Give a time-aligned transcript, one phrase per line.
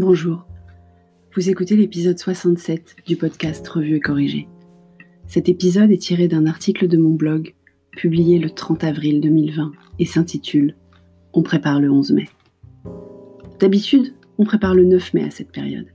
[0.00, 0.44] Bonjour.
[1.36, 4.48] Vous écoutez l'épisode 67 du podcast Revue et Corrigé.
[5.28, 7.54] Cet épisode est tiré d'un article de mon blog
[7.92, 9.70] publié le 30 avril 2020
[10.00, 10.74] et s'intitule
[11.32, 12.28] On prépare le 11 mai.
[13.60, 15.86] D'habitude, on prépare le 9 mai à cette période.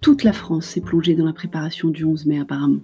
[0.00, 2.82] Toute la France s'est plongée dans la préparation du 11 mai apparemment.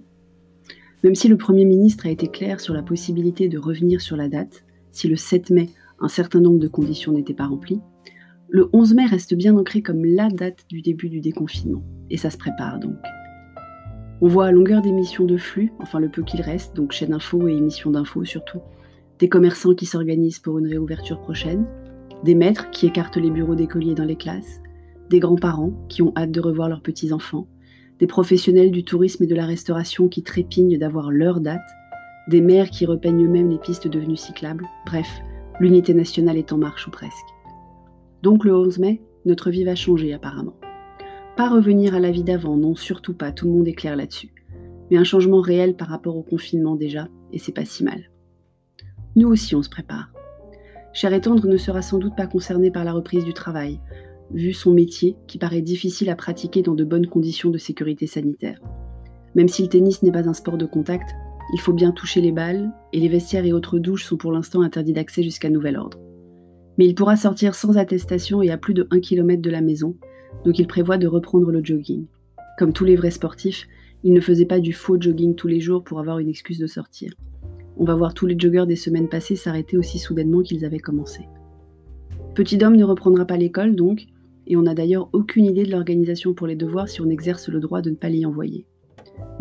[1.05, 4.27] Même si le Premier ministre a été clair sur la possibilité de revenir sur la
[4.27, 5.69] date, si le 7 mai
[6.01, 7.79] un certain nombre de conditions n'étaient pas remplies,
[8.51, 12.31] le 11 mai reste bien ancré comme la date du début du déconfinement, et ça
[12.31, 12.97] se prépare donc.
[14.21, 17.47] On voit à longueur d'émissions de flux, enfin le peu qu'il reste, donc chaîne info
[17.47, 18.59] et émissions d'infos surtout,
[19.19, 21.65] des commerçants qui s'organisent pour une réouverture prochaine,
[22.23, 24.61] des maîtres qui écartent les bureaux d'écoliers dans les classes,
[25.11, 27.47] des grands-parents qui ont hâte de revoir leurs petits-enfants,
[27.99, 31.61] des professionnels du tourisme et de la restauration qui trépignent d'avoir leur date,
[32.27, 35.07] des maires qui repeignent eux-mêmes les pistes devenues cyclables, bref,
[35.59, 37.38] l'unité nationale est en marche ou presque.
[38.21, 40.55] Donc le 11 mai, notre vie va changer apparemment.
[41.37, 44.33] Pas revenir à la vie d'avant, non, surtout pas, tout le monde est clair là-dessus.
[44.91, 48.09] Mais un changement réel par rapport au confinement déjà, et c'est pas si mal.
[49.15, 50.11] Nous aussi, on se prépare.
[50.91, 53.79] Cher et tendre ne sera sans doute pas concerné par la reprise du travail,
[54.31, 58.59] vu son métier qui paraît difficile à pratiquer dans de bonnes conditions de sécurité sanitaire.
[59.33, 61.09] Même si le tennis n'est pas un sport de contact,
[61.53, 64.61] il faut bien toucher les balles, et les vestiaires et autres douches sont pour l'instant
[64.61, 65.99] interdits d'accès jusqu'à nouvel ordre
[66.79, 69.97] mais il pourra sortir sans attestation et à plus de 1 km de la maison,
[70.45, 72.05] donc il prévoit de reprendre le jogging.
[72.57, 73.67] Comme tous les vrais sportifs,
[74.05, 76.67] il ne faisait pas du faux jogging tous les jours pour avoir une excuse de
[76.67, 77.11] sortir.
[77.75, 81.27] On va voir tous les joggeurs des semaines passées s'arrêter aussi soudainement qu'ils avaient commencé.
[82.33, 84.05] Petit homme ne reprendra pas l'école donc,
[84.47, 87.59] et on n'a d'ailleurs aucune idée de l'organisation pour les devoirs si on exerce le
[87.59, 88.65] droit de ne pas l'y envoyer.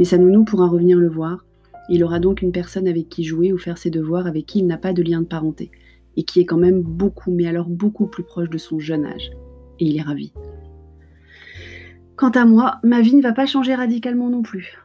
[0.00, 1.46] Mais sa nounou pourra revenir le voir,
[1.88, 4.66] il aura donc une personne avec qui jouer ou faire ses devoirs avec qui il
[4.66, 5.70] n'a pas de lien de parenté,
[6.18, 9.30] et qui est quand même beaucoup, mais alors beaucoup plus proche de son jeune âge.
[9.78, 10.32] Et il est ravi.
[12.16, 14.78] Quant à moi, ma vie ne va pas changer radicalement non plus.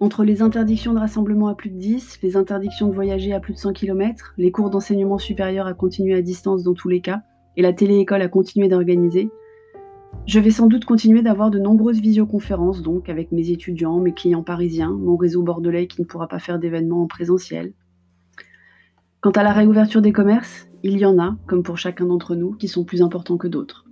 [0.00, 3.54] Entre les interdictions de rassemblement à plus de 10, les interdictions de voyager à plus
[3.54, 7.22] de 100 km, les cours d'enseignement supérieur à continuer à distance dans tous les cas,
[7.56, 9.30] et la télé-école à continuer d'organiser,
[10.26, 14.44] je vais sans doute continuer d'avoir de nombreuses visioconférences, donc avec mes étudiants, mes clients
[14.44, 17.72] parisiens, mon réseau bordelais qui ne pourra pas faire d'événements en présentiel,
[19.20, 22.52] Quant à la réouverture des commerces, il y en a, comme pour chacun d'entre nous,
[22.52, 23.84] qui sont plus importants que d'autres.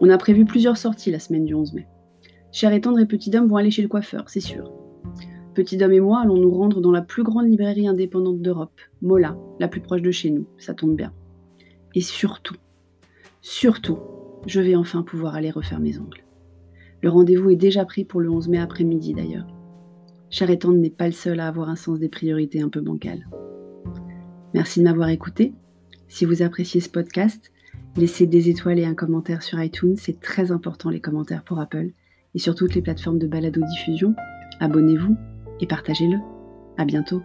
[0.00, 1.86] On a prévu plusieurs sorties la semaine du 11 mai.
[2.50, 4.72] Cher et tendre et Petit Dom vont aller chez le coiffeur, c'est sûr.
[5.54, 9.36] Petit Dom et moi allons nous rendre dans la plus grande librairie indépendante d'Europe, Mola,
[9.60, 11.12] la plus proche de chez nous, ça tombe bien.
[11.94, 12.56] Et surtout,
[13.42, 14.00] surtout,
[14.48, 16.24] je vais enfin pouvoir aller refaire mes ongles.
[17.00, 19.46] Le rendez-vous est déjà pris pour le 11 mai après-midi d'ailleurs.
[20.30, 23.28] Cher et n'est pas le seul à avoir un sens des priorités un peu bancal.
[24.54, 25.52] Merci de m'avoir écouté.
[26.08, 27.52] Si vous appréciez ce podcast,
[27.96, 29.96] laissez des étoiles et un commentaire sur iTunes.
[29.96, 31.90] C'est très important les commentaires pour Apple
[32.34, 34.14] et sur toutes les plateformes de balado-diffusion.
[34.60, 35.16] Abonnez-vous
[35.60, 36.18] et partagez-le.
[36.76, 37.22] À bientôt.